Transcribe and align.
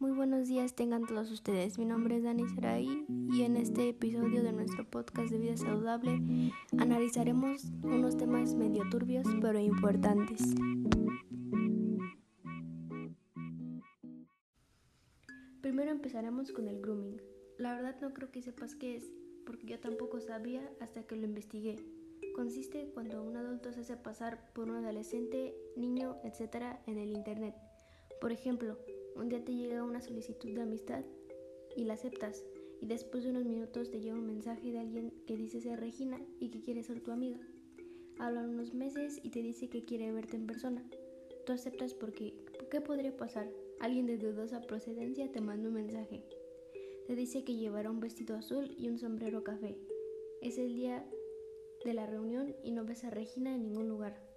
Muy 0.00 0.10
buenos 0.10 0.48
días 0.48 0.74
tengan 0.74 1.06
todos 1.06 1.30
ustedes. 1.30 1.78
Mi 1.78 1.84
nombre 1.84 2.16
es 2.16 2.24
Dani 2.24 2.48
Saray 2.48 3.06
y 3.32 3.42
en 3.42 3.56
este 3.56 3.90
episodio 3.90 4.42
de 4.42 4.52
nuestro 4.52 4.84
podcast 4.84 5.30
de 5.30 5.38
vida 5.38 5.56
saludable 5.56 6.20
analizaremos 6.76 7.62
unos 7.84 8.16
temas 8.16 8.54
medio 8.54 8.82
turbios 8.90 9.24
pero 9.40 9.60
importantes. 9.60 10.56
Primero 15.60 15.92
empezaremos 15.92 16.50
con 16.50 16.66
el 16.66 16.80
grooming. 16.80 17.22
La 17.58 17.76
verdad 17.76 17.96
no 18.00 18.12
creo 18.12 18.32
que 18.32 18.42
sepas 18.42 18.74
qué 18.74 18.96
es, 18.96 19.04
porque 19.46 19.64
yo 19.68 19.78
tampoco 19.78 20.20
sabía 20.20 20.68
hasta 20.80 21.04
que 21.04 21.14
lo 21.14 21.24
investigué. 21.24 21.76
Consiste 22.34 22.90
cuando 22.94 23.22
un 23.22 23.36
adulto 23.36 23.72
se 23.72 23.82
hace 23.82 23.96
pasar 23.96 24.52
por 24.54 24.68
un 24.68 24.84
adolescente, 24.84 25.54
niño, 25.76 26.16
etc. 26.24 26.80
en 26.88 26.98
el 26.98 27.12
Internet. 27.12 27.54
Por 28.20 28.32
ejemplo, 28.32 28.76
un 29.16 29.28
día 29.28 29.44
te 29.44 29.54
llega 29.54 29.84
una 29.84 30.00
solicitud 30.00 30.50
de 30.50 30.62
amistad 30.62 31.04
y 31.76 31.84
la 31.84 31.94
aceptas 31.94 32.44
y 32.80 32.86
después 32.86 33.24
de 33.24 33.30
unos 33.30 33.44
minutos 33.44 33.90
te 33.90 34.00
llega 34.00 34.14
un 34.14 34.26
mensaje 34.26 34.70
de 34.70 34.78
alguien 34.78 35.12
que 35.26 35.36
dice 35.36 35.60
ser 35.60 35.80
Regina 35.80 36.20
y 36.38 36.50
que 36.50 36.60
quiere 36.60 36.82
ser 36.82 37.00
tu 37.00 37.12
amiga. 37.12 37.40
Hablan 38.18 38.50
unos 38.50 38.74
meses 38.74 39.20
y 39.22 39.30
te 39.30 39.42
dice 39.42 39.68
que 39.68 39.84
quiere 39.84 40.12
verte 40.12 40.36
en 40.36 40.46
persona. 40.46 40.84
Tú 41.46 41.52
aceptas 41.52 41.94
porque, 41.94 42.34
¿qué 42.70 42.80
podría 42.80 43.16
pasar? 43.16 43.50
Alguien 43.80 44.06
de 44.06 44.18
dudosa 44.18 44.62
procedencia 44.62 45.30
te 45.30 45.40
manda 45.40 45.68
un 45.68 45.74
mensaje. 45.74 46.24
Te 47.06 47.16
dice 47.16 47.44
que 47.44 47.56
llevará 47.56 47.90
un 47.90 48.00
vestido 48.00 48.36
azul 48.36 48.74
y 48.78 48.88
un 48.88 48.98
sombrero 48.98 49.44
café. 49.44 49.76
Es 50.40 50.58
el 50.58 50.74
día 50.74 51.06
de 51.84 51.94
la 51.94 52.06
reunión 52.06 52.54
y 52.62 52.72
no 52.72 52.84
ves 52.84 53.04
a 53.04 53.10
Regina 53.10 53.54
en 53.54 53.62
ningún 53.62 53.88
lugar. 53.88 54.33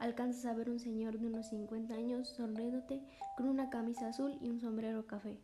Alcanzas 0.00 0.46
a 0.46 0.54
ver 0.54 0.70
un 0.70 0.78
señor 0.78 1.18
de 1.18 1.26
unos 1.26 1.48
50 1.50 1.92
años 1.92 2.30
sonriéndote 2.30 3.02
con 3.36 3.46
una 3.46 3.68
camisa 3.68 4.08
azul 4.08 4.38
y 4.40 4.48
un 4.48 4.58
sombrero 4.58 5.06
café. 5.06 5.36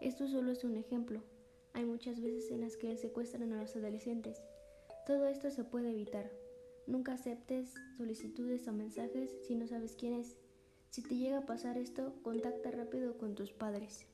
Esto 0.00 0.26
solo 0.26 0.50
es 0.50 0.64
un 0.64 0.76
ejemplo. 0.76 1.22
Hay 1.72 1.84
muchas 1.84 2.20
veces 2.20 2.50
en 2.50 2.62
las 2.62 2.76
que 2.76 2.96
secuestran 2.96 3.52
a 3.52 3.62
los 3.62 3.76
adolescentes. 3.76 4.42
Todo 5.06 5.28
esto 5.28 5.52
se 5.52 5.62
puede 5.62 5.92
evitar. 5.92 6.28
Nunca 6.88 7.12
aceptes 7.12 7.74
solicitudes 7.96 8.66
o 8.66 8.72
mensajes 8.72 9.32
si 9.46 9.54
no 9.54 9.68
sabes 9.68 9.94
quién 9.94 10.14
es. 10.14 10.36
Si 10.90 11.02
te 11.02 11.14
llega 11.14 11.38
a 11.38 11.46
pasar 11.46 11.78
esto, 11.78 12.12
contacta 12.22 12.72
rápido 12.72 13.16
con 13.18 13.36
tus 13.36 13.52
padres. 13.52 14.04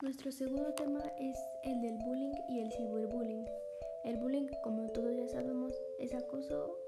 Nuestro 0.00 0.32
segundo 0.32 0.72
tema 0.72 1.04
es 1.20 1.36
el 1.64 1.81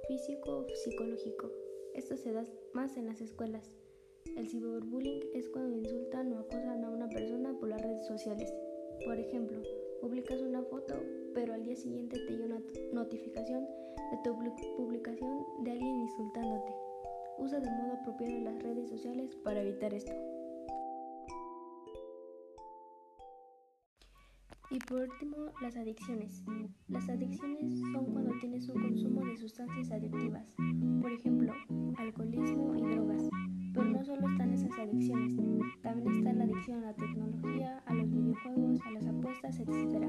físico 0.07 0.59
o 0.59 0.67
psicológico. 0.69 1.51
Esto 1.95 2.17
se 2.17 2.33
da 2.33 2.45
más 2.73 2.97
en 2.97 3.07
las 3.07 3.21
escuelas. 3.21 3.77
El 4.37 4.49
ciberbullying 4.49 5.23
es 5.35 5.49
cuando 5.49 5.77
insultan 5.77 6.33
o 6.33 6.41
acosan 6.41 6.85
a 6.85 6.91
una 6.91 7.09
persona 7.09 7.57
por 7.59 7.69
las 7.69 7.81
redes 7.81 8.07
sociales. 8.07 8.53
Por 9.05 9.19
ejemplo, 9.19 9.63
publicas 10.01 10.41
una 10.41 10.63
foto, 10.63 10.95
pero 11.35 11.55
al 11.55 11.63
día 11.65 11.77
siguiente 11.77 12.19
te 12.27 12.33
llega 12.33 12.47
una 12.47 12.63
notificación 12.93 13.65
de 13.65 14.19
tu 14.23 14.37
publicación 14.77 15.45
de 15.63 15.71
alguien 15.71 16.01
insultándote. 16.01 16.73
Usa 17.39 17.61
de 17.61 17.71
modo 17.71 17.93
apropiado 17.95 18.39
las 18.41 18.63
redes 18.63 18.89
sociales 18.89 19.35
para 19.43 19.63
evitar 19.63 19.95
esto. 19.95 20.13
Y 24.71 24.79
por 24.79 25.03
último, 25.03 25.53
las 25.61 25.77
adicciones. 25.77 26.43
Las 26.89 27.09
adicciones 27.09 27.79
son 27.93 28.07
cuando 28.07 28.33
tienes 28.41 28.69
un 28.69 28.81
consumo 28.81 29.25
de 29.27 29.37
sustancias 29.37 29.91
adictivas, 29.91 30.55
por 31.03 31.13
ejemplo, 31.13 31.53
alcoholismo 31.99 32.75
y 32.75 32.83
drogas. 32.83 33.29
Pero 33.75 33.85
no 33.85 34.05
solo 34.05 34.29
están 34.29 34.53
esas 34.53 34.79
adicciones, 34.79 35.37
también 35.83 36.17
está 36.17 36.33
la 36.33 36.45
adicción 36.45 36.83
a 36.83 36.87
la 36.87 36.95
tecnología, 36.95 37.83
a 37.87 37.95
los 37.95 38.11
videojuegos, 38.11 38.81
a 38.87 38.91
las 38.93 39.07
apuestas, 39.07 39.59
etc. 39.61 40.07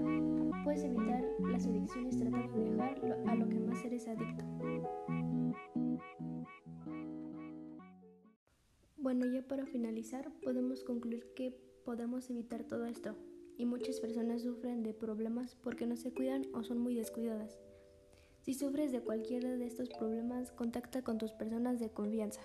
Puedes 0.63 0.83
evitar 0.83 1.23
las 1.39 1.65
adicciones 1.65 2.17
tratando 2.17 2.57
de 2.57 2.69
dejar 2.71 3.21
a 3.27 3.35
lo 3.35 3.49
que 3.49 3.59
más 3.59 3.83
eres 3.83 4.07
adicto. 4.07 4.45
Bueno, 8.97 9.25
ya 9.27 9.47
para 9.47 9.65
finalizar, 9.65 10.31
podemos 10.43 10.83
concluir 10.83 11.25
que 11.35 11.51
podemos 11.83 12.29
evitar 12.29 12.63
todo 12.63 12.85
esto 12.85 13.15
y 13.57 13.65
muchas 13.65 13.99
personas 13.99 14.43
sufren 14.43 14.83
de 14.83 14.93
problemas 14.93 15.55
porque 15.55 15.85
no 15.85 15.95
se 15.95 16.13
cuidan 16.13 16.45
o 16.53 16.63
son 16.63 16.79
muy 16.79 16.95
descuidadas. 16.95 17.59
Si 18.41 18.53
sufres 18.53 18.91
de 18.91 19.01
cualquiera 19.01 19.55
de 19.55 19.65
estos 19.65 19.89
problemas, 19.89 20.51
contacta 20.51 21.01
con 21.01 21.17
tus 21.17 21.33
personas 21.33 21.79
de 21.79 21.89
confianza. 21.89 22.41